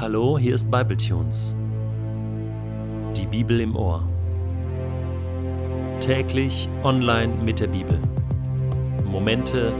Hallo, 0.00 0.38
hier 0.38 0.54
ist 0.54 0.70
Bibletunes. 0.70 1.54
Die 3.14 3.26
Bibel 3.26 3.60
im 3.60 3.76
Ohr. 3.76 4.02
Täglich 6.00 6.70
online 6.82 7.34
mit 7.44 7.60
der 7.60 7.66
Bibel. 7.66 8.00
Momente 9.04 9.74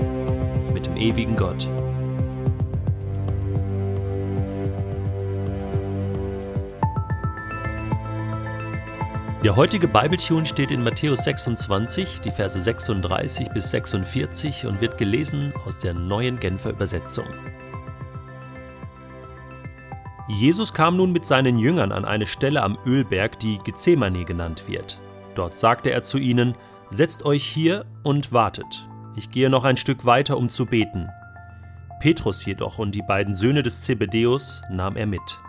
mit 0.75 0.85
dem 0.85 0.99
ewigen 0.99 1.37
Gott. 1.37 1.67
Der 9.43 9.57
heutige 9.57 9.89
Bibletune 9.89 10.45
steht 10.45 10.71
in 10.71 10.85
Matthäus 10.85 11.25
26, 11.25 12.21
die 12.21 12.31
Verse 12.31 12.61
36 12.61 13.49
bis 13.55 13.71
46 13.71 14.67
und 14.67 14.83
wird 14.83 14.99
gelesen 14.99 15.55
aus 15.65 15.79
der 15.79 15.95
neuen 15.95 16.39
Genfer 16.39 16.69
Übersetzung. 16.69 17.25
Jesus 20.39 20.73
kam 20.73 20.97
nun 20.97 21.11
mit 21.11 21.27
seinen 21.27 21.59
Jüngern 21.59 21.91
an 21.91 22.05
eine 22.05 22.25
Stelle 22.25 22.63
am 22.63 22.79
Ölberg, 22.87 23.41
die 23.41 23.59
Gethsemane 23.59 24.25
genannt 24.25 24.65
wird. 24.69 24.99
Dort 25.35 25.57
sagte 25.57 25.91
er 25.91 26.03
zu 26.03 26.19
ihnen, 26.19 26.55
Setzt 26.93 27.25
euch 27.25 27.45
hier 27.45 27.85
und 28.03 28.33
wartet. 28.33 28.89
Ich 29.17 29.31
gehe 29.31 29.51
noch 29.51 29.65
ein 29.65 29.77
Stück 29.77 30.05
weiter, 30.05 30.37
um 30.37 30.49
zu 30.49 30.67
beten. 30.67 31.09
Petrus 32.01 32.45
jedoch 32.45 32.79
und 32.79 32.95
die 32.95 33.03
beiden 33.03 33.35
Söhne 33.35 33.63
des 33.63 33.83
Zebedeus 33.83 34.63
nahm 34.71 34.97
er 34.97 35.07
mit. 35.07 35.41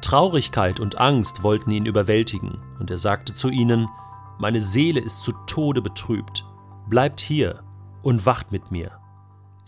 Traurigkeit 0.00 0.80
und 0.80 0.98
Angst 0.98 1.42
wollten 1.42 1.70
ihn 1.70 1.84
überwältigen, 1.84 2.58
und 2.78 2.90
er 2.90 2.98
sagte 2.98 3.34
zu 3.34 3.50
ihnen, 3.50 3.88
Meine 4.38 4.60
Seele 4.60 5.00
ist 5.00 5.22
zu 5.22 5.32
Tode 5.46 5.82
betrübt, 5.82 6.46
bleibt 6.88 7.20
hier 7.20 7.62
und 8.02 8.24
wacht 8.24 8.52
mit 8.52 8.70
mir. 8.70 8.92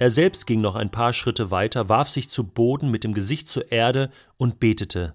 Er 0.02 0.10
selbst 0.10 0.48
ging 0.48 0.60
noch 0.60 0.74
ein 0.74 0.90
paar 0.90 1.12
Schritte 1.12 1.52
weiter, 1.52 1.88
warf 1.88 2.08
sich 2.08 2.28
zu 2.28 2.42
Boden 2.42 2.90
mit 2.90 3.04
dem 3.04 3.14
Gesicht 3.14 3.48
zur 3.48 3.70
Erde 3.70 4.10
und 4.36 4.58
betete 4.58 5.14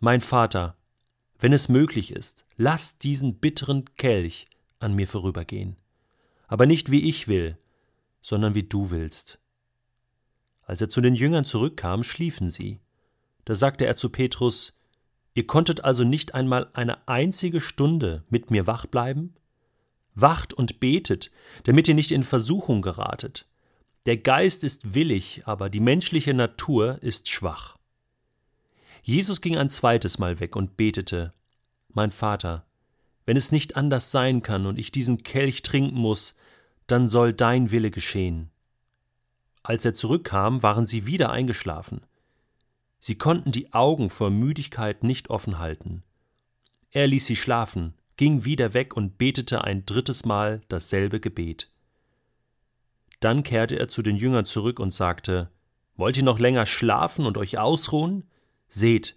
Mein 0.00 0.20
Vater, 0.20 0.76
wenn 1.38 1.54
es 1.54 1.70
möglich 1.70 2.10
ist, 2.12 2.44
lass 2.58 2.98
diesen 2.98 3.36
bitteren 3.36 3.86
Kelch 3.96 4.48
an 4.80 4.94
mir 4.94 5.08
vorübergehen, 5.08 5.78
aber 6.46 6.66
nicht 6.66 6.90
wie 6.90 7.08
ich 7.08 7.26
will, 7.26 7.56
sondern 8.20 8.54
wie 8.54 8.64
du 8.64 8.90
willst. 8.90 9.38
Als 10.60 10.82
er 10.82 10.90
zu 10.90 11.00
den 11.00 11.14
Jüngern 11.14 11.46
zurückkam, 11.46 12.02
schliefen 12.02 12.50
sie. 12.50 12.80
Da 13.46 13.54
sagte 13.54 13.86
er 13.86 13.96
zu 13.96 14.10
Petrus 14.10 14.76
Ihr 15.32 15.46
konntet 15.46 15.84
also 15.84 16.04
nicht 16.04 16.34
einmal 16.34 16.68
eine 16.74 17.08
einzige 17.08 17.62
Stunde 17.62 18.24
mit 18.28 18.50
mir 18.50 18.66
wach 18.66 18.84
bleiben? 18.84 19.36
Wacht 20.14 20.52
und 20.52 20.80
betet, 20.80 21.30
damit 21.64 21.88
ihr 21.88 21.94
nicht 21.94 22.12
in 22.12 22.24
Versuchung 22.24 22.82
geratet. 22.82 23.46
Der 24.06 24.16
Geist 24.16 24.64
ist 24.64 24.94
willig, 24.94 25.42
aber 25.44 25.70
die 25.70 25.80
menschliche 25.80 26.34
Natur 26.34 27.00
ist 27.02 27.28
schwach. 27.28 27.78
Jesus 29.02 29.40
ging 29.40 29.56
ein 29.56 29.70
zweites 29.70 30.18
Mal 30.18 30.40
weg 30.40 30.56
und 30.56 30.76
betete 30.76 31.32
Mein 31.88 32.10
Vater, 32.10 32.66
wenn 33.24 33.36
es 33.36 33.52
nicht 33.52 33.76
anders 33.76 34.10
sein 34.10 34.42
kann 34.42 34.66
und 34.66 34.78
ich 34.78 34.90
diesen 34.90 35.22
Kelch 35.22 35.62
trinken 35.62 35.96
muss, 35.96 36.34
dann 36.86 37.08
soll 37.08 37.32
dein 37.32 37.70
Wille 37.70 37.90
geschehen. 37.90 38.50
Als 39.62 39.84
er 39.84 39.94
zurückkam, 39.94 40.62
waren 40.62 40.86
sie 40.86 41.06
wieder 41.06 41.30
eingeschlafen. 41.30 42.00
Sie 42.98 43.16
konnten 43.16 43.52
die 43.52 43.72
Augen 43.72 44.10
vor 44.10 44.30
Müdigkeit 44.30 45.04
nicht 45.04 45.30
offen 45.30 45.58
halten. 45.58 46.02
Er 46.90 47.06
ließ 47.06 47.26
sie 47.26 47.36
schlafen, 47.36 47.94
ging 48.16 48.44
wieder 48.44 48.74
weg 48.74 48.96
und 48.96 49.18
betete 49.18 49.62
ein 49.62 49.86
drittes 49.86 50.24
Mal 50.24 50.62
dasselbe 50.68 51.20
Gebet. 51.20 51.68
Dann 53.22 53.44
kehrte 53.44 53.78
er 53.78 53.86
zu 53.86 54.02
den 54.02 54.16
Jüngern 54.16 54.44
zurück 54.44 54.80
und 54.80 54.92
sagte 54.92 55.48
Wollt 55.94 56.16
ihr 56.16 56.24
noch 56.24 56.40
länger 56.40 56.66
schlafen 56.66 57.24
und 57.24 57.38
euch 57.38 57.56
ausruhen? 57.56 58.24
Seht, 58.68 59.16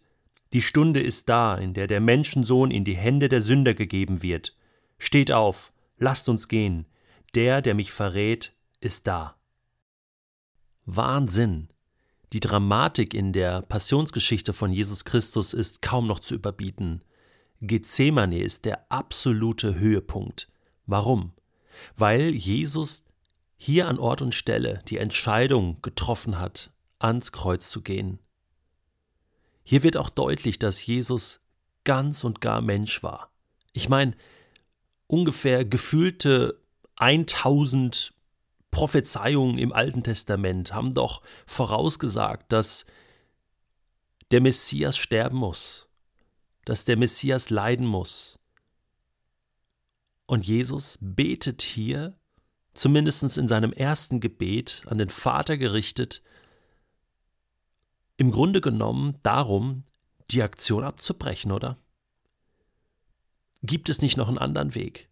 die 0.54 0.62
Stunde 0.62 1.02
ist 1.02 1.28
da, 1.28 1.56
in 1.56 1.74
der 1.74 1.88
der 1.88 2.02
Menschensohn 2.02 2.70
in 2.70 2.84
die 2.84 2.96
Hände 2.96 3.30
der 3.30 3.42
Sünder 3.42 3.74
gegeben 3.74 4.22
wird. 4.22 4.56
Steht 5.00 5.32
auf, 5.32 5.74
lasst 5.98 6.30
uns 6.30 6.48
gehen, 6.48 6.86
der, 7.34 7.64
der 7.64 7.74
mich 7.74 7.92
verrät, 7.92 8.54
ist 8.80 9.08
da. 9.08 9.38
Wahnsinn. 10.86 11.70
Die 12.32 12.40
Dramatik 12.40 13.16
in 13.16 13.34
der 13.34 13.64
Passionsgeschichte 13.64 14.54
von 14.54 14.72
Jesus 14.72 15.06
Christus 15.06 15.56
ist 15.56 15.82
kaum 15.82 16.06
noch 16.06 16.20
zu 16.20 16.36
überbieten. 16.36 17.02
Gethsemane 17.60 18.40
ist 18.40 18.66
der 18.66 18.86
absolute 18.92 19.80
Höhepunkt. 19.80 20.48
Warum? 20.86 21.34
Weil 21.98 22.36
Jesus 22.36 23.06
hier 23.58 23.88
an 23.88 24.00
Ort 24.00 24.22
und 24.22 24.36
Stelle 24.36 24.82
die 24.88 24.98
Entscheidung 24.98 25.82
getroffen 25.82 26.40
hat, 26.40 26.72
ans 27.00 27.32
Kreuz 27.32 27.70
zu 27.70 27.82
gehen. 27.82 28.20
Hier 29.64 29.84
wird 29.84 29.98
auch 29.98 30.10
deutlich, 30.10 30.60
dass 30.60 30.86
Jesus 30.86 31.40
ganz 31.84 32.24
und 32.24 32.42
gar 32.42 32.62
Mensch 32.62 33.02
war. 33.04 33.32
Ich 33.74 33.90
meine, 33.90 34.14
ungefähr 35.08 35.66
gefühlte 35.66 36.62
1000 36.98 38.14
Prophezeiungen 38.72 39.58
im 39.58 39.72
Alten 39.72 40.04
Testament 40.04 40.74
haben 40.74 40.94
doch 40.94 41.22
vorausgesagt, 41.46 42.52
dass 42.52 42.86
der 44.32 44.42
Messias 44.42 44.98
sterben 44.98 45.38
muss, 45.38 45.88
dass 46.66 46.86
der 46.86 46.98
Messias 46.98 47.50
leiden 47.50 47.86
muss. 47.86 48.40
Und 50.26 50.46
Jesus 50.46 50.98
betet 51.00 51.62
hier 51.62 52.18
zumindest 52.76 53.38
in 53.38 53.48
seinem 53.48 53.74
ersten 53.74 54.20
Gebet 54.20 54.84
an 54.86 55.00
den 55.00 55.10
Vater 55.10 55.58
gerichtet, 55.58 56.22
im 58.18 58.32
Grunde 58.32 58.62
genommen 58.62 59.18
darum, 59.24 59.84
die 60.32 60.44
Aktion 60.44 60.84
abzubrechen, 60.84 61.52
oder? 61.52 61.78
Gibt 63.64 63.90
es 63.90 64.02
nicht 64.02 64.18
noch 64.18 64.28
einen 64.28 64.38
anderen 64.38 64.76
Weg? 64.76 65.10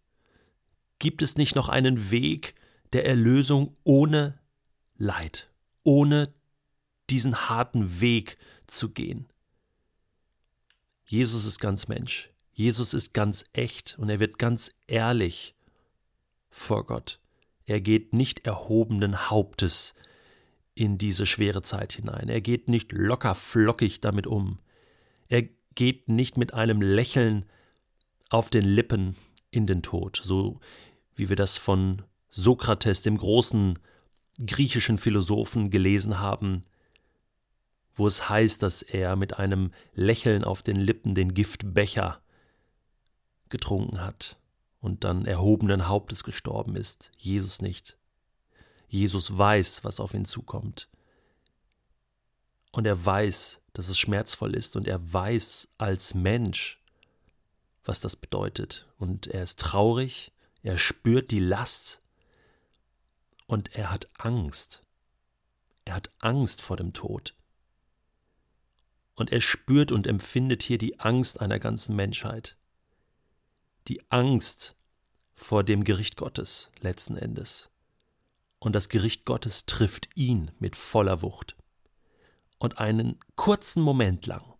Gibt 0.98 1.22
es 1.22 1.36
nicht 1.36 1.54
noch 1.54 1.68
einen 1.68 2.10
Weg 2.10 2.54
der 2.92 3.04
Erlösung 3.04 3.74
ohne 3.82 4.38
Leid, 4.96 5.50
ohne 5.82 6.32
diesen 7.10 7.48
harten 7.48 8.00
Weg 8.00 8.38
zu 8.66 8.90
gehen? 8.90 9.26
Jesus 11.04 11.44
ist 11.44 11.58
ganz 11.58 11.88
Mensch. 11.88 12.30
Jesus 12.52 12.94
ist 12.94 13.12
ganz 13.12 13.44
echt 13.52 13.98
und 13.98 14.08
er 14.08 14.20
wird 14.20 14.38
ganz 14.38 14.70
ehrlich 14.86 15.54
vor 16.48 16.86
Gott. 16.86 17.20
Er 17.66 17.80
geht 17.80 18.12
nicht 18.12 18.46
erhobenen 18.46 19.30
Hauptes 19.30 19.94
in 20.74 20.98
diese 20.98 21.26
schwere 21.26 21.62
Zeit 21.62 21.92
hinein. 21.92 22.28
Er 22.28 22.40
geht 22.40 22.68
nicht 22.68 22.92
locker 22.92 23.34
flockig 23.34 24.00
damit 24.00 24.26
um. 24.26 24.58
Er 25.28 25.42
geht 25.74 26.08
nicht 26.08 26.36
mit 26.36 26.52
einem 26.52 26.82
Lächeln 26.82 27.46
auf 28.28 28.50
den 28.50 28.64
Lippen 28.64 29.16
in 29.50 29.66
den 29.66 29.82
Tod, 29.82 30.20
so 30.22 30.60
wie 31.14 31.28
wir 31.28 31.36
das 31.36 31.56
von 31.56 32.02
Sokrates, 32.28 33.02
dem 33.02 33.16
großen 33.16 33.78
griechischen 34.44 34.98
Philosophen, 34.98 35.70
gelesen 35.70 36.18
haben, 36.18 36.62
wo 37.94 38.08
es 38.08 38.28
heißt, 38.28 38.62
dass 38.62 38.82
er 38.82 39.14
mit 39.14 39.38
einem 39.38 39.70
Lächeln 39.94 40.42
auf 40.42 40.62
den 40.62 40.76
Lippen 40.76 41.14
den 41.14 41.32
Giftbecher 41.32 42.20
getrunken 43.48 44.00
hat 44.00 44.36
und 44.84 45.02
dann 45.02 45.24
erhobenen 45.24 45.88
Hauptes 45.88 46.24
gestorben 46.24 46.76
ist, 46.76 47.10
Jesus 47.16 47.62
nicht. 47.62 47.96
Jesus 48.86 49.36
weiß, 49.36 49.82
was 49.82 49.98
auf 49.98 50.12
ihn 50.12 50.26
zukommt. 50.26 50.90
Und 52.70 52.86
er 52.86 53.02
weiß, 53.02 53.60
dass 53.72 53.88
es 53.88 53.98
schmerzvoll 53.98 54.54
ist 54.54 54.76
und 54.76 54.86
er 54.86 55.10
weiß 55.10 55.68
als 55.78 56.12
Mensch, 56.12 56.82
was 57.82 58.02
das 58.02 58.14
bedeutet. 58.14 58.86
Und 58.98 59.26
er 59.26 59.44
ist 59.44 59.58
traurig, 59.58 60.32
er 60.62 60.76
spürt 60.76 61.30
die 61.30 61.40
Last 61.40 62.02
und 63.46 63.74
er 63.74 63.90
hat 63.90 64.10
Angst. 64.18 64.82
Er 65.86 65.94
hat 65.94 66.10
Angst 66.18 66.60
vor 66.60 66.76
dem 66.76 66.92
Tod. 66.92 67.34
Und 69.14 69.32
er 69.32 69.40
spürt 69.40 69.92
und 69.92 70.06
empfindet 70.06 70.62
hier 70.62 70.76
die 70.76 71.00
Angst 71.00 71.40
einer 71.40 71.58
ganzen 71.58 71.96
Menschheit 71.96 72.58
die 73.88 74.02
Angst 74.10 74.76
vor 75.34 75.64
dem 75.64 75.84
Gericht 75.84 76.16
Gottes 76.16 76.70
letzten 76.80 77.16
Endes. 77.16 77.70
Und 78.58 78.74
das 78.74 78.88
Gericht 78.88 79.24
Gottes 79.24 79.66
trifft 79.66 80.08
ihn 80.16 80.50
mit 80.58 80.76
voller 80.76 81.22
Wucht. 81.22 81.56
Und 82.58 82.78
einen 82.78 83.18
kurzen 83.36 83.82
Moment 83.82 84.26
lang 84.26 84.54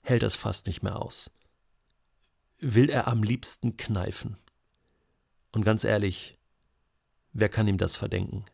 hält 0.00 0.22
es 0.22 0.36
fast 0.36 0.66
nicht 0.66 0.82
mehr 0.82 0.96
aus. 0.96 1.30
Will 2.60 2.88
er 2.88 3.08
am 3.08 3.22
liebsten 3.22 3.76
kneifen. 3.76 4.38
Und 5.52 5.64
ganz 5.64 5.84
ehrlich, 5.84 6.38
wer 7.32 7.48
kann 7.48 7.68
ihm 7.68 7.78
das 7.78 7.96
verdenken? 7.96 8.46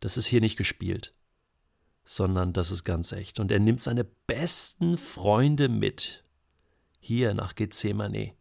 Das 0.00 0.16
ist 0.16 0.26
hier 0.26 0.40
nicht 0.40 0.56
gespielt, 0.56 1.12
sondern 2.04 2.52
das 2.52 2.70
ist 2.70 2.84
ganz 2.84 3.10
echt. 3.10 3.40
Und 3.40 3.50
er 3.50 3.58
nimmt 3.58 3.82
seine 3.82 4.04
besten 4.04 4.96
Freunde 4.96 5.68
mit, 5.68 6.24
hier 6.98 7.34
nach 7.34 7.54
Gethsemane 7.54 8.34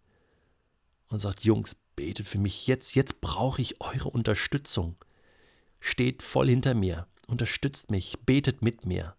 und 1.09 1.19
sagt, 1.19 1.44
Jungs, 1.44 1.75
betet 1.95 2.27
für 2.27 2.38
mich 2.38 2.68
jetzt, 2.68 2.95
jetzt 2.95 3.21
brauche 3.21 3.62
ich 3.62 3.81
eure 3.81 4.09
Unterstützung. 4.09 4.95
Steht 5.80 6.24
voll 6.24 6.48
hinter 6.48 6.74
mir, 6.74 7.07
unterstützt 7.27 7.92
mich, 7.92 8.18
betet 8.25 8.62
mit 8.62 8.86
mir. 8.86 9.15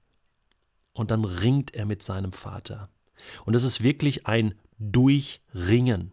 Und 0.92 1.10
dann 1.10 1.24
ringt 1.24 1.74
er 1.74 1.86
mit 1.86 2.02
seinem 2.02 2.32
Vater. 2.32 2.90
Und 3.44 3.54
es 3.54 3.64
ist 3.64 3.82
wirklich 3.82 4.26
ein 4.26 4.54
Durchringen. 4.78 6.12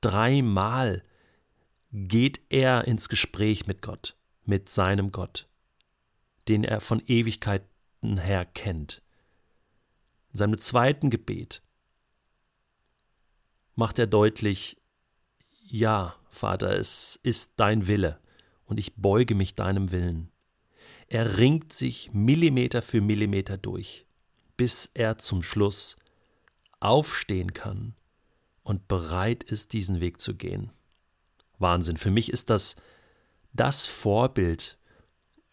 Dreimal 0.00 1.02
geht 1.90 2.40
er 2.50 2.86
ins 2.86 3.08
Gespräch 3.08 3.66
mit 3.66 3.82
Gott, 3.82 4.16
mit 4.44 4.68
seinem 4.68 5.12
Gott, 5.12 5.48
den 6.48 6.64
er 6.64 6.80
von 6.80 7.02
Ewigkeiten 7.06 8.18
her 8.18 8.44
kennt. 8.44 9.02
In 10.32 10.38
seinem 10.38 10.58
zweiten 10.58 11.10
Gebet 11.10 11.62
macht 13.74 13.98
er 13.98 14.06
deutlich, 14.06 14.76
ja, 15.66 16.14
Vater, 16.30 16.76
es 16.78 17.18
ist 17.22 17.52
dein 17.56 17.86
Wille, 17.86 18.18
und 18.66 18.78
ich 18.78 18.94
beuge 18.96 19.34
mich 19.34 19.54
deinem 19.54 19.92
Willen. 19.92 20.30
Er 21.08 21.38
ringt 21.38 21.72
sich 21.72 22.12
Millimeter 22.12 22.82
für 22.82 23.00
Millimeter 23.00 23.56
durch, 23.58 24.06
bis 24.56 24.90
er 24.94 25.18
zum 25.18 25.42
Schluss 25.42 25.96
aufstehen 26.80 27.52
kann 27.52 27.94
und 28.62 28.88
bereit 28.88 29.44
ist, 29.44 29.72
diesen 29.72 30.00
Weg 30.00 30.20
zu 30.20 30.34
gehen. 30.34 30.70
Wahnsinn. 31.58 31.96
Für 31.96 32.10
mich 32.10 32.32
ist 32.32 32.50
das 32.50 32.76
das 33.52 33.86
Vorbild, 33.86 34.78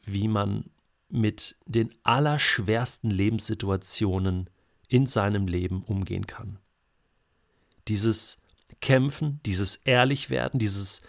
wie 0.03 0.27
man 0.27 0.71
mit 1.09 1.55
den 1.65 1.93
allerschwersten 2.03 3.11
Lebenssituationen 3.11 4.49
in 4.87 5.05
seinem 5.05 5.47
Leben 5.47 5.83
umgehen 5.83 6.25
kann. 6.25 6.57
Dieses 7.87 8.37
Kämpfen, 8.79 9.39
dieses 9.45 9.77
Ehrlichwerden, 9.77 10.59
dieses 10.59 11.01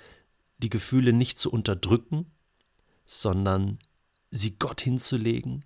die 0.59 0.71
Gefühle 0.71 1.13
nicht 1.13 1.39
zu 1.39 1.51
unterdrücken, 1.51 2.31
sondern 3.05 3.79
sie 4.31 4.57
Gott 4.59 4.81
hinzulegen, 4.81 5.65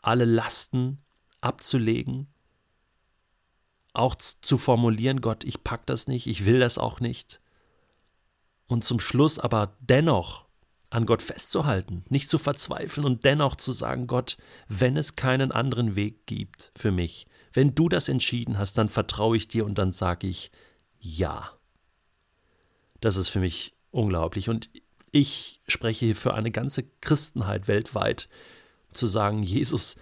alle 0.00 0.24
Lasten 0.24 1.02
abzulegen, 1.40 2.28
auch 3.94 4.14
zu 4.14 4.58
formulieren, 4.58 5.20
Gott, 5.20 5.44
ich 5.44 5.62
pack 5.64 5.86
das 5.86 6.06
nicht, 6.06 6.26
ich 6.26 6.44
will 6.44 6.60
das 6.60 6.78
auch 6.78 7.00
nicht. 7.00 7.40
Und 8.68 8.84
zum 8.84 9.00
Schluss 9.00 9.38
aber 9.38 9.76
dennoch 9.80 10.46
an 10.92 11.06
Gott 11.06 11.22
festzuhalten, 11.22 12.04
nicht 12.10 12.28
zu 12.28 12.38
verzweifeln 12.38 13.06
und 13.06 13.24
dennoch 13.24 13.56
zu 13.56 13.72
sagen, 13.72 14.06
Gott, 14.06 14.36
wenn 14.68 14.98
es 14.98 15.16
keinen 15.16 15.50
anderen 15.50 15.96
Weg 15.96 16.26
gibt 16.26 16.70
für 16.76 16.92
mich, 16.92 17.26
wenn 17.54 17.74
du 17.74 17.88
das 17.88 18.08
entschieden 18.08 18.58
hast, 18.58 18.76
dann 18.76 18.90
vertraue 18.90 19.36
ich 19.36 19.48
dir 19.48 19.64
und 19.64 19.78
dann 19.78 19.92
sage 19.92 20.26
ich 20.26 20.50
ja. 21.00 21.50
Das 23.00 23.16
ist 23.16 23.28
für 23.28 23.40
mich 23.40 23.74
unglaublich. 23.90 24.48
Und 24.50 24.70
ich 25.10 25.60
spreche 25.66 26.06
hier 26.06 26.16
für 26.16 26.34
eine 26.34 26.50
ganze 26.50 26.84
Christenheit 27.00 27.68
weltweit, 27.68 28.28
zu 28.90 29.06
sagen, 29.06 29.42
Jesus, 29.42 29.96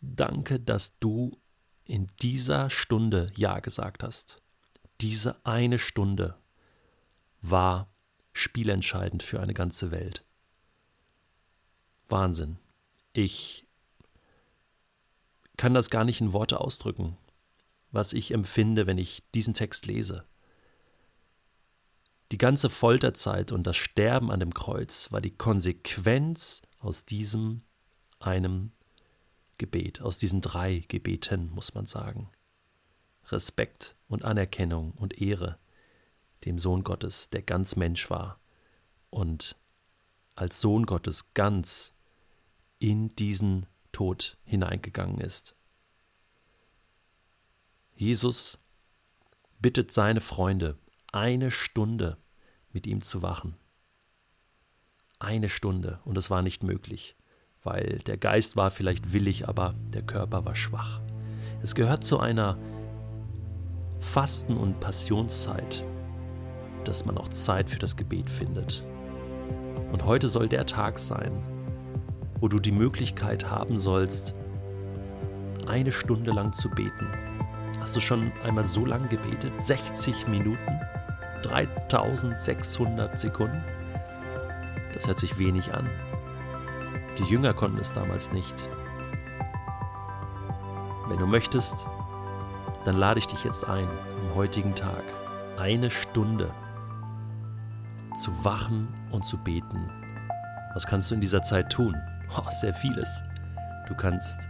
danke, 0.00 0.58
dass 0.58 0.98
du 0.98 1.38
in 1.84 2.08
dieser 2.22 2.70
Stunde 2.70 3.26
Ja 3.36 3.60
gesagt 3.60 4.02
hast. 4.02 4.40
Diese 5.02 5.44
eine 5.44 5.78
Stunde 5.78 6.36
war 7.42 7.91
spielentscheidend 8.32 9.22
für 9.22 9.40
eine 9.40 9.54
ganze 9.54 9.90
Welt. 9.90 10.24
Wahnsinn. 12.08 12.58
Ich 13.12 13.66
kann 15.56 15.74
das 15.74 15.90
gar 15.90 16.04
nicht 16.04 16.20
in 16.20 16.32
Worte 16.32 16.60
ausdrücken, 16.60 17.16
was 17.90 18.12
ich 18.12 18.32
empfinde, 18.32 18.86
wenn 18.86 18.98
ich 18.98 19.22
diesen 19.32 19.54
Text 19.54 19.86
lese. 19.86 20.24
Die 22.32 22.38
ganze 22.38 22.70
Folterzeit 22.70 23.52
und 23.52 23.66
das 23.66 23.76
Sterben 23.76 24.30
an 24.30 24.40
dem 24.40 24.54
Kreuz 24.54 25.12
war 25.12 25.20
die 25.20 25.36
Konsequenz 25.36 26.62
aus 26.78 27.04
diesem 27.04 27.62
einem 28.18 28.72
Gebet, 29.58 30.00
aus 30.00 30.18
diesen 30.18 30.40
drei 30.40 30.84
Gebeten, 30.88 31.50
muss 31.50 31.74
man 31.74 31.86
sagen. 31.86 32.30
Respekt 33.26 33.96
und 34.08 34.24
Anerkennung 34.24 34.92
und 34.92 35.20
Ehre 35.20 35.58
dem 36.44 36.58
Sohn 36.58 36.84
Gottes, 36.84 37.30
der 37.30 37.42
ganz 37.42 37.76
Mensch 37.76 38.10
war 38.10 38.40
und 39.10 39.56
als 40.34 40.60
Sohn 40.60 40.86
Gottes 40.86 41.34
ganz 41.34 41.92
in 42.78 43.10
diesen 43.10 43.66
Tod 43.92 44.38
hineingegangen 44.44 45.18
ist. 45.18 45.54
Jesus 47.94 48.58
bittet 49.60 49.92
seine 49.92 50.20
Freunde, 50.20 50.78
eine 51.12 51.50
Stunde 51.50 52.16
mit 52.72 52.86
ihm 52.86 53.02
zu 53.02 53.22
wachen. 53.22 53.56
Eine 55.18 55.48
Stunde, 55.48 56.00
und 56.04 56.18
es 56.18 56.30
war 56.30 56.42
nicht 56.42 56.64
möglich, 56.64 57.16
weil 57.62 57.98
der 58.06 58.16
Geist 58.16 58.56
war 58.56 58.70
vielleicht 58.70 59.12
willig, 59.12 59.46
aber 59.46 59.74
der 59.92 60.02
Körper 60.02 60.44
war 60.44 60.56
schwach. 60.56 61.00
Es 61.62 61.76
gehört 61.76 62.04
zu 62.04 62.18
einer 62.18 62.58
Fasten- 64.00 64.56
und 64.56 64.80
Passionszeit, 64.80 65.84
dass 66.88 67.04
man 67.04 67.18
auch 67.18 67.28
Zeit 67.28 67.70
für 67.70 67.78
das 67.78 67.96
Gebet 67.96 68.28
findet. 68.28 68.84
Und 69.92 70.04
heute 70.04 70.28
soll 70.28 70.48
der 70.48 70.66
Tag 70.66 70.98
sein, 70.98 71.32
wo 72.40 72.48
du 72.48 72.58
die 72.58 72.72
Möglichkeit 72.72 73.48
haben 73.48 73.78
sollst, 73.78 74.34
eine 75.68 75.92
Stunde 75.92 76.32
lang 76.32 76.52
zu 76.52 76.68
beten. 76.70 77.06
Hast 77.80 77.96
du 77.96 78.00
schon 78.00 78.32
einmal 78.44 78.64
so 78.64 78.84
lang 78.84 79.08
gebetet? 79.08 79.52
60 79.64 80.26
Minuten? 80.28 80.80
3600 81.42 83.18
Sekunden? 83.18 83.62
Das 84.92 85.06
hört 85.06 85.18
sich 85.18 85.38
wenig 85.38 85.72
an. 85.74 85.88
Die 87.18 87.24
Jünger 87.24 87.54
konnten 87.54 87.78
es 87.78 87.92
damals 87.92 88.32
nicht. 88.32 88.68
Wenn 91.08 91.18
du 91.18 91.26
möchtest, 91.26 91.86
dann 92.84 92.96
lade 92.96 93.18
ich 93.18 93.26
dich 93.26 93.44
jetzt 93.44 93.68
ein, 93.68 93.86
am 93.86 94.34
heutigen 94.34 94.74
Tag 94.74 95.04
eine 95.58 95.90
Stunde 95.90 96.50
zu 98.14 98.44
wachen 98.44 98.88
und 99.10 99.24
zu 99.24 99.38
beten. 99.38 99.90
Was 100.74 100.86
kannst 100.86 101.10
du 101.10 101.14
in 101.14 101.20
dieser 101.20 101.42
Zeit 101.42 101.70
tun? 101.70 101.96
Oh, 102.34 102.48
sehr 102.48 102.72
vieles. 102.72 103.22
Du 103.86 103.94
kannst 103.94 104.48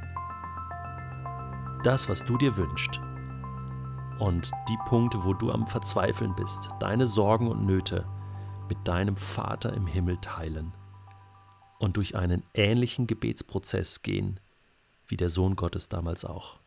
das, 1.82 2.08
was 2.08 2.24
du 2.24 2.38
dir 2.38 2.56
wünschst, 2.56 3.00
und 4.20 4.52
die 4.68 4.78
Punkte, 4.86 5.24
wo 5.24 5.34
du 5.34 5.50
am 5.50 5.66
Verzweifeln 5.66 6.32
bist, 6.36 6.70
deine 6.78 7.08
Sorgen 7.08 7.48
und 7.48 7.66
Nöte 7.66 8.06
mit 8.68 8.78
deinem 8.86 9.16
Vater 9.16 9.72
im 9.72 9.88
Himmel 9.88 10.16
teilen 10.18 10.72
und 11.80 11.96
durch 11.96 12.14
einen 12.14 12.44
ähnlichen 12.54 13.08
Gebetsprozess 13.08 14.02
gehen 14.02 14.38
wie 15.08 15.16
der 15.16 15.28
Sohn 15.28 15.56
Gottes 15.56 15.88
damals 15.88 16.24
auch. 16.24 16.61